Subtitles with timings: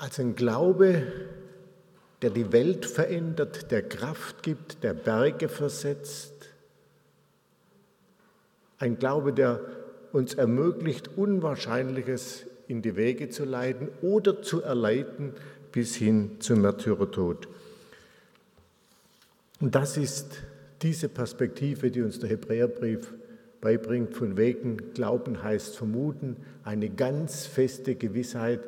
[0.00, 1.02] als ein Glaube,
[2.22, 6.32] der die Welt verändert, der Kraft gibt, der Berge versetzt.
[8.78, 9.60] Ein Glaube, der
[10.12, 15.34] uns ermöglicht, Unwahrscheinliches in die Wege zu leiten oder zu erleiten
[15.70, 17.46] bis hin zum Märtyrertod.
[19.60, 20.42] Und das ist
[20.80, 23.12] diese Perspektive, die uns der Hebräerbrief
[23.60, 28.60] beibringt, von wegen Glauben heißt vermuten, eine ganz feste Gewissheit,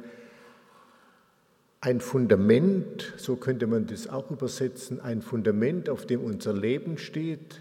[1.83, 7.61] ein Fundament, so könnte man das auch übersetzen, ein Fundament, auf dem unser Leben steht,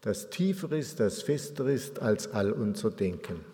[0.00, 3.44] das tiefer ist, das fester ist als all unser Denken.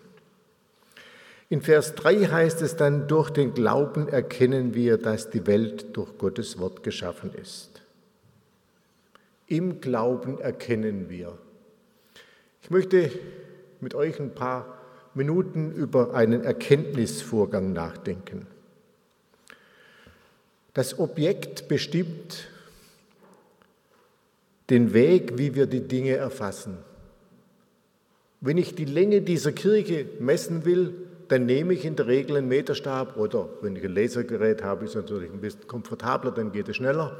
[1.49, 6.17] In Vers 3 heißt es dann, durch den Glauben erkennen wir, dass die Welt durch
[6.17, 7.81] Gottes Wort geschaffen ist.
[9.47, 11.37] Im Glauben erkennen wir.
[12.63, 13.11] Ich möchte
[13.81, 14.77] mit euch ein paar
[15.13, 18.47] Minuten über einen Erkenntnisvorgang nachdenken.
[20.73, 22.47] Das Objekt bestimmt
[24.69, 26.77] den Weg, wie wir die Dinge erfassen.
[28.39, 30.93] Wenn ich die Länge dieser Kirche messen will,
[31.27, 34.91] dann nehme ich in der Regel einen Meterstab oder wenn ich ein Lasergerät habe, ist
[34.91, 37.17] es natürlich ein bisschen komfortabler, dann geht es schneller.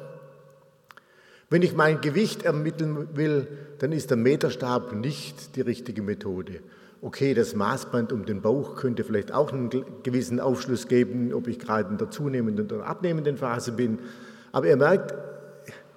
[1.50, 3.48] Wenn ich mein Gewicht ermitteln will,
[3.80, 6.62] dann ist der Meterstab nicht die richtige Methode
[7.02, 9.70] okay, das Maßband um den Bauch könnte vielleicht auch einen
[10.04, 14.00] gewissen Aufschluss geben, ob ich gerade in der zunehmenden oder abnehmenden Phase bin.
[14.52, 15.14] Aber ihr merkt,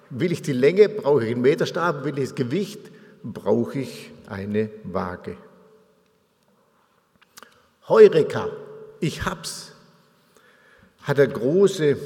[0.09, 2.91] will ich die Länge, brauche ich einen Meterstab, will ich das Gewicht,
[3.23, 5.37] brauche ich eine Waage.
[7.87, 8.49] Heureka,
[8.99, 9.73] ich hab's,
[11.03, 11.97] hat der große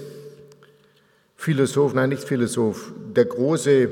[1.38, 3.90] Philosoph, nein nicht Philosoph, der große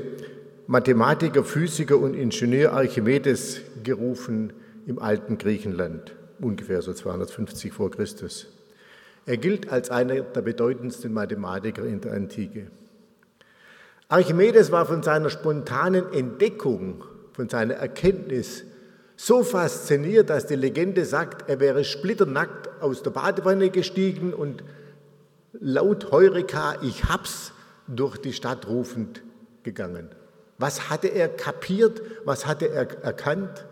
[0.66, 4.52] Mathematiker, Physiker und Ingenieur Archimedes gerufen,
[4.88, 8.46] im alten Griechenland, ungefähr so 250 vor Christus.
[9.26, 12.70] Er gilt als einer der bedeutendsten Mathematiker in der Antike.
[14.08, 17.04] Archimedes war von seiner spontanen Entdeckung,
[17.34, 18.64] von seiner Erkenntnis
[19.14, 24.64] so fasziniert, dass die Legende sagt, er wäre splitternackt aus der Badewanne gestiegen und
[25.52, 27.52] laut Heureka, ich hab's,
[27.86, 29.22] durch die Stadt rufend
[29.64, 30.08] gegangen.
[30.56, 32.00] Was hatte er kapiert?
[32.24, 33.66] Was hatte er erkannt?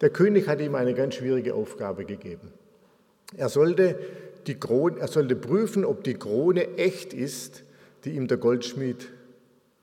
[0.00, 2.52] Der König hat ihm eine ganz schwierige Aufgabe gegeben.
[3.36, 3.98] Er sollte,
[4.46, 7.64] die Krone, er sollte prüfen, ob die Krone echt ist,
[8.04, 9.08] die ihm der Goldschmied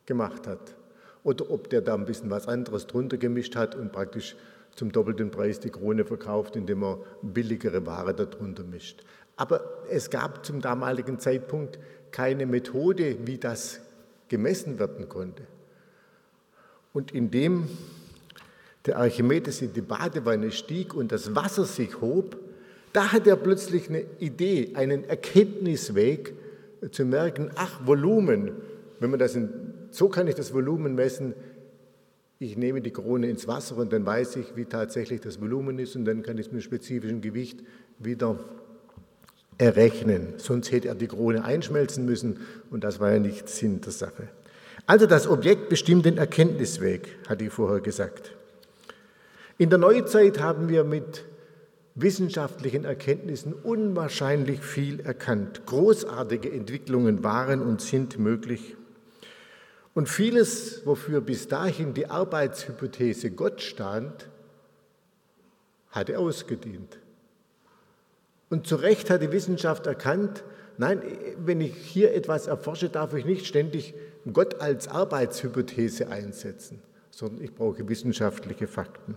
[0.06, 0.76] gemacht hat.
[1.24, 4.36] Oder ob der da ein bisschen was anderes drunter gemischt hat und praktisch
[4.76, 9.04] zum doppelten Preis die Krone verkauft, indem er billigere Ware darunter mischt.
[9.36, 11.80] Aber es gab zum damaligen Zeitpunkt
[12.12, 13.80] keine Methode, wie das
[14.30, 15.44] gemessen werden konnte.
[16.94, 17.68] Und indem
[18.88, 22.38] der Archimedes in die Badewanne stieg und das Wasser sich hob,
[22.94, 26.34] da hat er plötzlich eine Idee, einen Erkenntnisweg
[26.92, 28.52] zu merken, ach, Volumen,
[29.00, 29.50] wenn man das in,
[29.92, 31.34] so kann ich das Volumen messen,
[32.40, 35.96] ich nehme die Krone ins Wasser und dann weiß ich, wie tatsächlich das Volumen ist
[35.96, 37.64] und dann kann ich es mit spezifischen Gewicht
[38.00, 38.40] wieder
[39.58, 40.34] errechnen.
[40.38, 44.30] Sonst hätte er die Krone einschmelzen müssen und das war ja nicht Sinn der Sache.
[44.86, 48.37] Also das Objekt bestimmt den Erkenntnisweg, hatte ich vorher gesagt.
[49.60, 51.26] In der Neuzeit haben wir mit
[51.96, 55.66] wissenschaftlichen Erkenntnissen unwahrscheinlich viel erkannt.
[55.66, 58.76] Großartige Entwicklungen waren und sind möglich.
[59.96, 64.30] Und vieles, wofür bis dahin die Arbeitshypothese Gott stand,
[65.90, 67.00] hatte ausgedient.
[68.52, 70.44] Und zu Recht hat die Wissenschaft erkannt,
[70.78, 71.02] nein,
[71.44, 73.96] wenn ich hier etwas erforsche, darf ich nicht ständig
[74.32, 76.80] Gott als Arbeitshypothese einsetzen,
[77.10, 79.16] sondern ich brauche wissenschaftliche Fakten.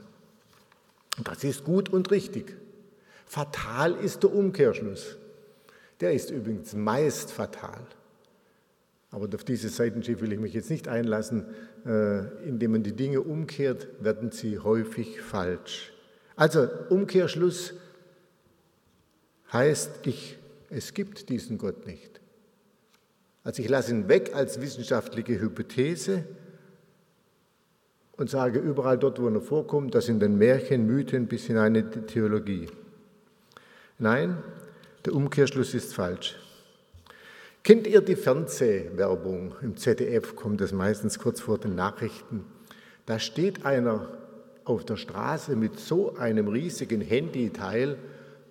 [1.25, 2.57] Das ist gut und richtig.
[3.27, 5.17] Fatal ist der Umkehrschluss.
[6.01, 7.87] Der ist übrigens meist fatal.
[9.11, 11.47] Aber auf dieses Seitenschiff will ich mich jetzt nicht einlassen.
[11.85, 15.93] Äh, indem man die Dinge umkehrt, werden sie häufig falsch.
[16.37, 17.75] Also Umkehrschluss
[19.53, 20.39] heißt, ich,
[20.69, 22.21] es gibt diesen Gott nicht.
[23.43, 26.25] Also ich lasse ihn weg als wissenschaftliche Hypothese
[28.21, 31.91] und sage überall dort, wo er vorkommt, das sind dann Märchen, Mythen bis hinein in
[31.91, 32.69] die Theologie.
[33.99, 34.37] Nein,
[35.07, 36.37] der Umkehrschluss ist falsch.
[37.63, 39.55] Kennt ihr die Fernsehwerbung?
[39.63, 42.45] Im ZDF kommt das meistens kurz vor den Nachrichten.
[43.07, 44.09] Da steht einer
[44.67, 47.97] auf der Straße mit so einem riesigen Handyteil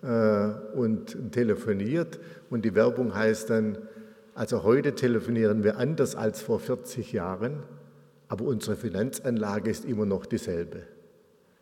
[0.02, 2.18] äh, und telefoniert
[2.50, 3.78] und die Werbung heißt dann,
[4.34, 7.62] also heute telefonieren wir anders als vor 40 Jahren
[8.30, 10.84] aber unsere Finanzanlage ist immer noch dieselbe.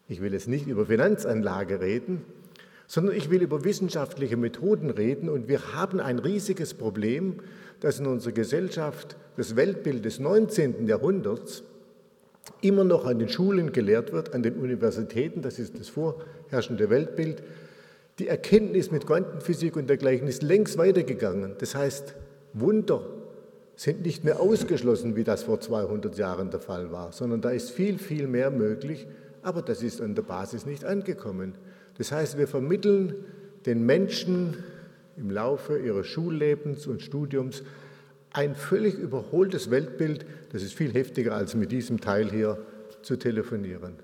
[0.07, 2.27] Ich will jetzt nicht über Finanzanlage reden,
[2.87, 7.37] sondern ich will über wissenschaftliche Methoden reden und wir haben ein riesiges Problem,
[7.81, 10.87] dass in unserer Gesellschaft das Weltbild des 19.
[10.87, 11.63] Jahrhunderts
[12.61, 17.43] immer noch an den Schulen gelehrt wird, an den Universitäten, das ist das vorherrschende Weltbild.
[18.19, 21.55] Die Erkenntnis mit Quantenphysik und dergleichen ist längst weitergegangen.
[21.61, 22.15] Das heißt,
[22.53, 23.18] Wunder
[23.79, 27.71] sind nicht mehr ausgeschlossen, wie das vor 200 Jahren der Fall war, sondern da ist
[27.71, 29.07] viel, viel mehr möglich,
[29.43, 31.55] aber das ist an der Basis nicht angekommen.
[31.97, 33.15] Das heißt, wir vermitteln
[33.67, 34.57] den Menschen
[35.17, 37.63] im Laufe ihres Schullebens und Studiums
[38.33, 42.59] ein völlig überholtes Weltbild, das ist viel heftiger als mit diesem Teil hier
[43.03, 43.95] zu telefonieren.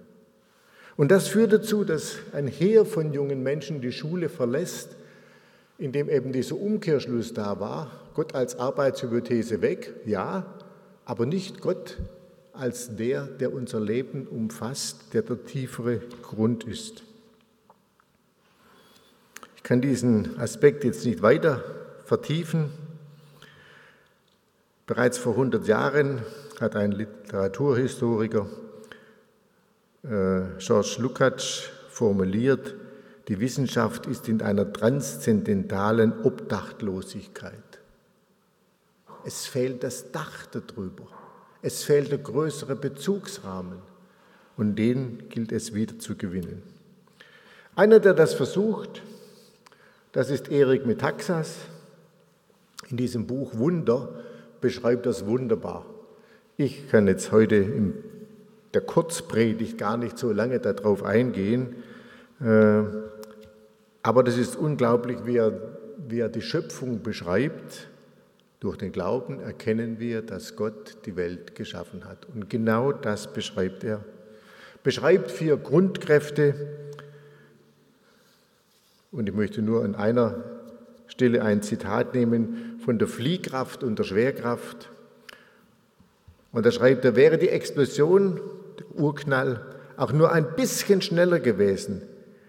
[0.96, 4.94] Und das führt dazu, dass ein Heer von jungen Menschen die Schule verlässt,
[5.78, 10.46] indem eben dieser Umkehrschluss da war, Gott als Arbeitshypothese weg, ja,
[11.04, 11.98] aber nicht Gott
[12.52, 17.02] als der, der unser Leben umfasst, der der tiefere Grund ist.
[19.56, 21.64] Ich kann diesen Aspekt jetzt nicht weiter
[22.04, 22.70] vertiefen.
[24.86, 26.22] Bereits vor 100 Jahren
[26.60, 28.46] hat ein Literaturhistoriker,
[30.04, 32.74] äh, George Lukács, formuliert,
[33.28, 37.54] die Wissenschaft ist in einer transzendentalen Obdachlosigkeit.
[39.24, 41.06] Es fehlt das Dach darüber.
[41.62, 43.78] Es fehlt der größere Bezugsrahmen.
[44.56, 46.62] Und den gilt es wieder zu gewinnen.
[47.74, 49.02] Einer, der das versucht,
[50.12, 51.56] das ist Erik Metaxas.
[52.88, 54.10] In diesem Buch Wunder
[54.60, 55.86] beschreibt das wunderbar.
[56.56, 57.94] Ich kann jetzt heute in
[58.74, 61.74] der Kurzpredigt gar nicht so lange darauf eingehen,
[62.40, 62.82] äh,
[64.04, 65.52] aber das ist unglaublich, wie er,
[66.06, 67.88] wie er die Schöpfung beschreibt.
[68.60, 72.26] Durch den Glauben erkennen wir, dass Gott die Welt geschaffen hat.
[72.26, 74.04] Und genau das beschreibt er.
[74.82, 76.54] Beschreibt vier Grundkräfte.
[79.10, 80.44] Und ich möchte nur an einer
[81.06, 84.90] Stelle ein Zitat nehmen von der Fliehkraft und der Schwerkraft.
[86.52, 88.38] Und da schreibt er, wäre die Explosion,
[88.78, 89.64] der Urknall,
[89.96, 92.02] auch nur ein bisschen schneller gewesen,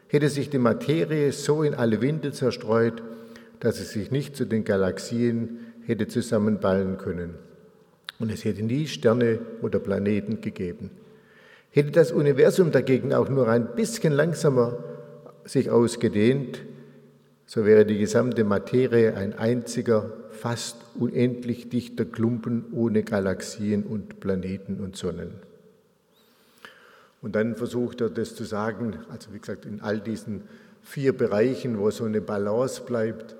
[0.07, 3.02] hätte sich die Materie so in alle Winde zerstreut,
[3.60, 7.36] dass es sich nicht zu den Galaxien hätte zusammenballen können.
[8.19, 10.92] Und es hätte nie Sterne oder Planeten gegeben.
[11.72, 14.84] Hätte das Universum dagegen auch nur ein bisschen langsamer
[15.44, 16.62] sich ausgedehnt,
[17.48, 24.80] so wäre die gesamte Materie ein einziger, fast unendlich dichter Klumpen ohne Galaxien und Planeten
[24.80, 25.34] und Sonnen.
[27.22, 30.44] Und dann versucht er das zu sagen, also wie gesagt, in all diesen
[30.82, 33.36] vier Bereichen, wo so eine Balance bleibt,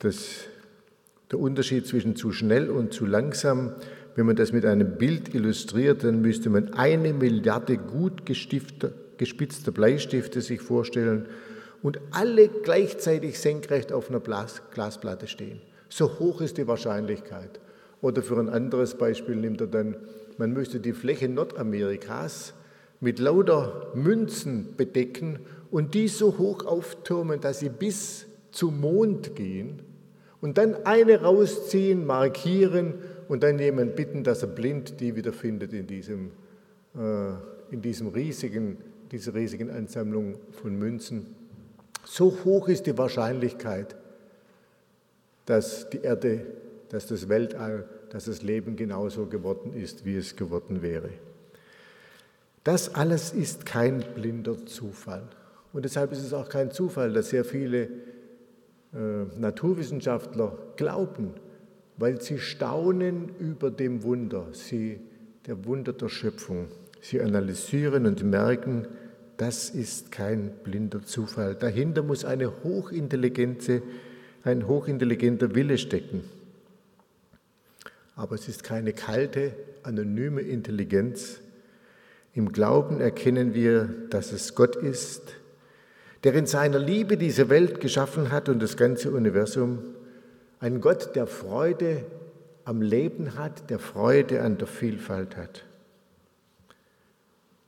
[0.00, 0.44] dass
[1.30, 3.74] der Unterschied zwischen zu schnell und zu langsam,
[4.14, 10.40] wenn man das mit einem Bild illustriert, dann müsste man eine Milliarde gut gespitzter Bleistifte
[10.40, 11.26] sich vorstellen
[11.82, 15.60] und alle gleichzeitig senkrecht auf einer Glasplatte stehen.
[15.88, 17.60] So hoch ist die Wahrscheinlichkeit.
[18.00, 19.96] Oder für ein anderes Beispiel nimmt er dann
[20.38, 22.54] man müsste die Fläche Nordamerikas
[23.00, 25.40] mit lauter Münzen bedecken
[25.70, 29.82] und die so hoch auftürmen, dass sie bis zum Mond gehen
[30.40, 32.94] und dann eine rausziehen, markieren
[33.28, 36.30] und dann jemand bitten, dass er blind die wiederfindet in, diesem,
[36.94, 37.32] äh,
[37.70, 38.78] in diesem riesigen,
[39.10, 41.34] dieser riesigen Ansammlung von Münzen.
[42.04, 43.96] So hoch ist die Wahrscheinlichkeit,
[45.44, 46.46] dass die Erde,
[46.88, 51.10] dass das Weltall dass das Leben genauso geworden ist, wie es geworden wäre.
[52.64, 55.24] Das alles ist kein blinder Zufall.
[55.74, 57.88] Und deshalb ist es auch kein Zufall, dass sehr viele äh,
[59.38, 61.34] Naturwissenschaftler glauben,
[61.98, 64.98] weil sie staunen über dem Wunder, sie,
[65.46, 66.68] der Wunder der Schöpfung.
[67.02, 68.88] Sie analysieren und merken,
[69.36, 71.54] das ist kein blinder Zufall.
[71.54, 73.82] Dahinter muss eine hochintelligente,
[74.42, 76.24] ein hochintelligenter Wille stecken
[78.16, 81.40] aber es ist keine kalte, anonyme Intelligenz.
[82.32, 85.34] Im Glauben erkennen wir, dass es Gott ist,
[86.24, 89.78] der in seiner Liebe diese Welt geschaffen hat und das ganze Universum.
[90.58, 92.04] Ein Gott, der Freude
[92.64, 95.64] am Leben hat, der Freude an der Vielfalt hat.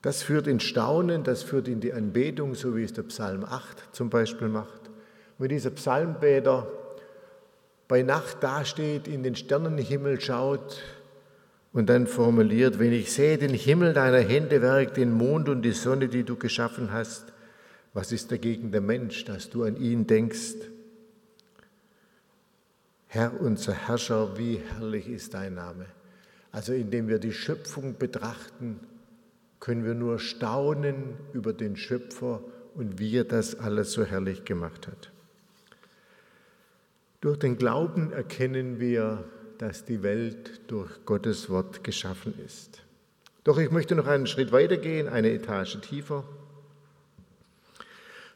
[0.01, 3.95] Das führt in Staunen, das führt in die Anbetung, so wie es der Psalm 8
[3.95, 4.91] zum Beispiel macht.
[5.39, 6.67] Wenn dieser Psalmbeter
[7.89, 10.83] bei Nacht dasteht, in den Sternenhimmel schaut
[11.73, 15.73] und dann formuliert, wenn ich sehe den Himmel deiner Hände Werk, den Mond und die
[15.73, 17.33] Sonne, die du geschaffen hast,
[17.95, 20.55] was ist dagegen der Mensch, dass du an ihn denkst?
[23.07, 25.87] Herr, unser Herrscher, wie herrlich ist dein Name.
[26.53, 28.81] Also indem wir die Schöpfung betrachten,
[29.61, 32.43] können wir nur staunen über den Schöpfer
[32.75, 35.11] und wie er das alles so herrlich gemacht hat.
[37.21, 39.25] Durch den Glauben erkennen wir,
[39.59, 42.83] dass die Welt durch Gottes Wort geschaffen ist.
[43.43, 46.25] Doch ich möchte noch einen Schritt weiter gehen, eine Etage tiefer.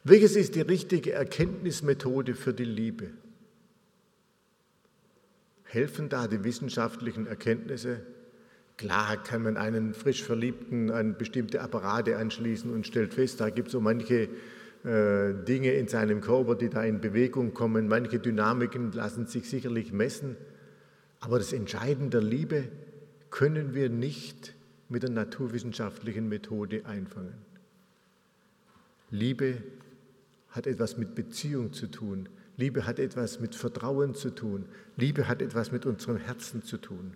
[0.05, 3.11] Welches ist die richtige Erkenntnismethode für die Liebe?
[5.63, 8.01] Helfen da die wissenschaftlichen Erkenntnisse?
[8.79, 13.69] Klar kann man einen frisch Verliebten an bestimmte Apparate anschließen und stellt fest, da gibt
[13.69, 14.29] es so manche
[14.85, 17.87] Dinge in seinem Körper, die da in Bewegung kommen.
[17.87, 20.37] Manche Dynamiken lassen sich sicherlich messen.
[21.21, 22.65] Aber das Entscheidende der Liebe
[23.31, 24.55] können wir nicht
[24.89, 27.35] mit der naturwissenschaftlichen Methode einfangen.
[29.11, 29.59] Liebe
[30.51, 32.29] hat etwas mit Beziehung zu tun.
[32.57, 34.65] Liebe hat etwas mit Vertrauen zu tun.
[34.97, 37.13] Liebe hat etwas mit unserem Herzen zu tun.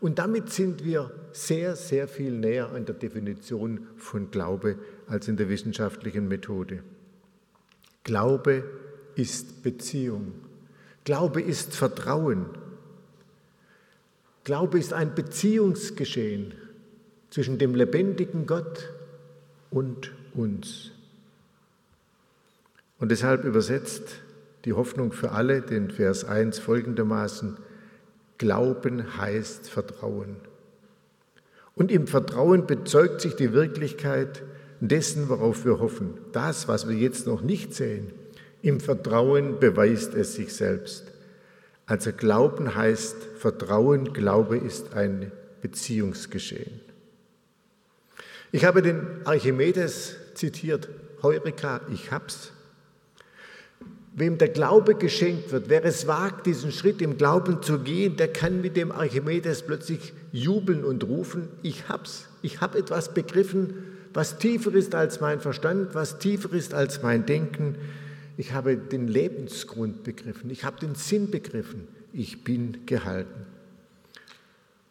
[0.00, 5.36] Und damit sind wir sehr, sehr viel näher an der Definition von Glaube als in
[5.36, 6.82] der wissenschaftlichen Methode.
[8.04, 8.64] Glaube
[9.14, 10.32] ist Beziehung.
[11.04, 12.46] Glaube ist Vertrauen.
[14.44, 16.54] Glaube ist ein Beziehungsgeschehen
[17.30, 18.90] zwischen dem lebendigen Gott
[19.70, 20.90] und uns.
[22.98, 24.20] Und deshalb übersetzt
[24.64, 27.56] die Hoffnung für alle den Vers 1 folgendermaßen,
[28.38, 30.36] Glauben heißt Vertrauen.
[31.74, 34.42] Und im Vertrauen bezeugt sich die Wirklichkeit
[34.88, 36.14] dessen, worauf wir hoffen.
[36.32, 38.10] Das, was wir jetzt noch nicht sehen,
[38.62, 41.04] im Vertrauen beweist es sich selbst.
[41.86, 46.80] Also Glauben heißt Vertrauen, Glaube ist ein Beziehungsgeschehen.
[48.50, 50.88] Ich habe den Archimedes zitiert,
[51.22, 52.52] Heureka, ich hab's.
[54.14, 58.28] Wem der Glaube geschenkt wird, wer es wagt, diesen Schritt im Glauben zu gehen, der
[58.28, 64.38] kann mit dem Archimedes plötzlich jubeln und rufen, ich hab's, ich habe etwas begriffen, was
[64.38, 67.76] tiefer ist als mein Verstand, was tiefer ist als mein Denken.
[68.36, 73.46] Ich habe den Lebensgrund begriffen, ich habe den Sinn begriffen, ich bin gehalten.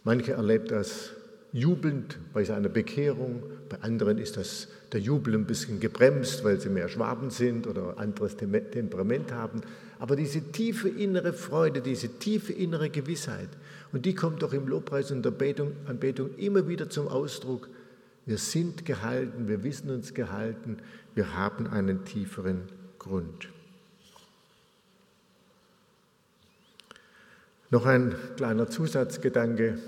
[0.04, 1.12] Manche erlebt das
[1.54, 6.70] jubelnd bei seiner Bekehrung, bei anderen ist das der Jubel ein bisschen gebremst, weil sie
[6.70, 9.62] mehr Schwaben sind oder anderes Temperament haben.
[10.00, 13.50] Aber diese tiefe innere Freude, diese tiefe innere Gewissheit,
[13.94, 17.70] und die kommt doch im Lobpreis und der Anbetung, Anbetung immer wieder zum Ausdruck.
[18.32, 20.78] Wir sind gehalten, wir wissen uns gehalten,
[21.16, 22.62] wir haben einen tieferen
[22.98, 23.50] Grund.
[27.72, 29.80] Noch ein kleiner Zusatzgedanke.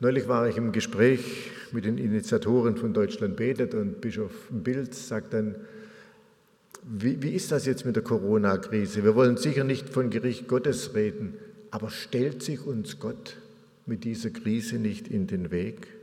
[0.00, 5.32] Neulich war ich im Gespräch mit den Initiatoren von Deutschland betet und Bischof Bilz sagt
[5.32, 5.54] dann,
[6.82, 9.04] wie, wie ist das jetzt mit der Corona-Krise?
[9.04, 11.34] Wir wollen sicher nicht von Gericht Gottes reden,
[11.70, 13.36] aber stellt sich uns Gott
[13.86, 16.01] mit dieser Krise nicht in den Weg?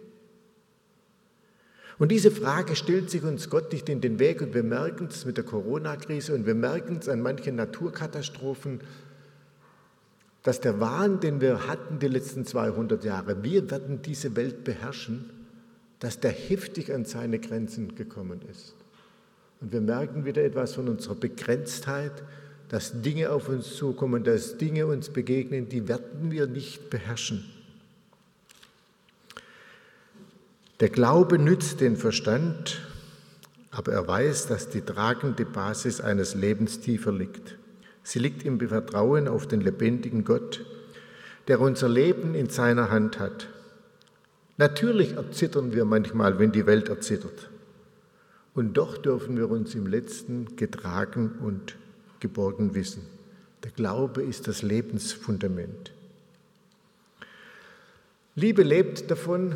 [2.00, 5.25] Und diese Frage stellt sich uns Gott nicht in den Weg und wir merken es
[5.25, 8.79] mit der Corona-Krise und wir merken es an manchen Naturkatastrophen,
[10.41, 15.29] dass der Wahn, den wir hatten die letzten 200 Jahre, wir werden diese Welt beherrschen,
[16.00, 18.75] dass der heftig an seine Grenzen gekommen ist.
[19.60, 22.24] Und wir merken wieder etwas von unserer Begrenztheit,
[22.70, 27.44] dass Dinge auf uns zukommen, dass Dinge uns begegnen, die werden wir nicht beherrschen.
[30.79, 32.79] Der Glaube nützt den Verstand,
[33.69, 37.57] aber er weiß, dass die tragende Basis eines Lebens tiefer liegt.
[38.03, 40.65] Sie liegt im Vertrauen auf den lebendigen Gott,
[41.50, 43.50] der unser Leben in seiner Hand hat.
[44.57, 47.50] Natürlich erzittern wir manchmal, wenn die Welt erzittert.
[48.53, 51.75] Und doch dürfen wir uns im letzten getragen und
[52.21, 53.05] geborgen wissen.
[53.63, 55.91] Der Glaube ist das Lebensfundament.
[58.36, 59.55] Liebe lebt davon,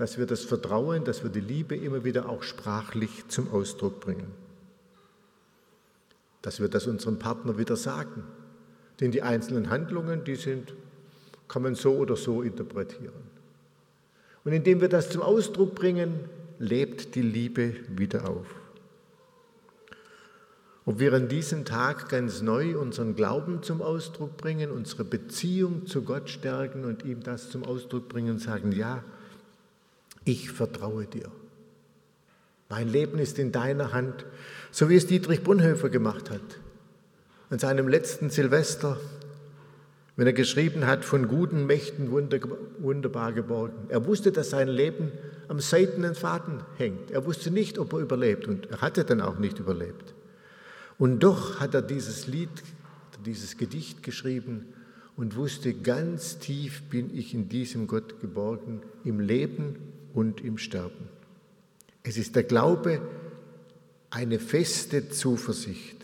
[0.00, 4.32] dass wir das Vertrauen, dass wir die Liebe immer wieder auch sprachlich zum Ausdruck bringen
[6.42, 8.24] dass wir das unserem Partner wieder sagen.
[9.00, 10.74] Denn die einzelnen Handlungen, die sind,
[11.48, 13.12] kann man so oder so interpretieren.
[14.44, 16.20] Und indem wir das zum Ausdruck bringen,
[16.58, 18.46] lebt die Liebe wieder auf.
[20.86, 26.02] Ob wir an diesem Tag ganz neu unseren Glauben zum Ausdruck bringen, unsere Beziehung zu
[26.02, 29.04] Gott stärken und ihm das zum Ausdruck bringen und sagen, ja,
[30.24, 31.30] ich vertraue dir.
[32.68, 34.24] Mein Leben ist in deiner Hand,
[34.70, 36.40] so wie es Dietrich Bonhoeffer gemacht hat.
[37.50, 38.96] An seinem letzten Silvester,
[40.14, 43.86] wenn er geschrieben hat, von guten Mächten wunderbar geborgen.
[43.88, 45.10] Er wusste, dass sein Leben
[45.48, 47.10] am seidenen Faden hängt.
[47.10, 50.14] Er wusste nicht, ob er überlebt und er hatte dann auch nicht überlebt.
[50.96, 52.50] Und doch hat er dieses Lied,
[53.24, 54.66] dieses Gedicht geschrieben
[55.16, 59.76] und wusste, ganz tief bin ich in diesem Gott geborgen, im Leben
[60.14, 61.08] und im Sterben.
[62.02, 63.00] Es ist der Glaube,
[64.10, 65.96] eine feste Zuversicht.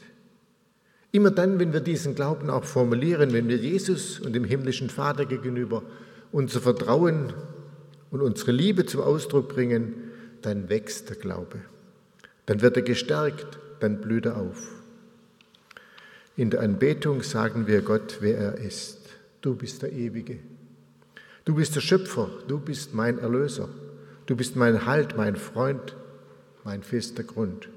[1.12, 5.25] Immer dann, wenn wir diesen Glauben auch formulieren, wenn wir Jesus und dem himmlischen Vater
[5.25, 5.82] gegenüber
[6.32, 7.32] unser Vertrauen
[8.10, 9.94] und unsere Liebe zum Ausdruck bringen,
[10.42, 11.60] dann wächst der Glaube.
[12.44, 14.68] Dann wird er gestärkt, dann blüht er auf.
[16.36, 18.98] In der Anbetung sagen wir Gott, wer er ist.
[19.40, 20.38] Du bist der Ewige.
[21.46, 22.28] Du bist der Schöpfer.
[22.46, 23.68] Du bist mein Erlöser.
[24.26, 25.97] Du bist mein Halt, mein Freund,
[26.64, 27.68] mein fester Grund.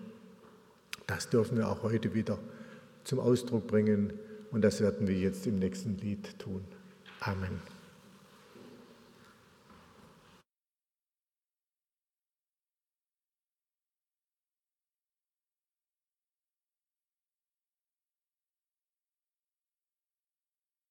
[1.05, 2.39] Das dürfen wir auch heute wieder
[3.03, 4.13] zum Ausdruck bringen
[4.51, 6.65] und das werden wir jetzt im nächsten Lied tun.
[7.19, 7.78] Amen.